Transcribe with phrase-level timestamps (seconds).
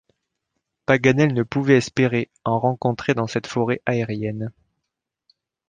[0.87, 4.51] Paganel ne pouvait espérer en rencontrer dans cette forêt aérienne.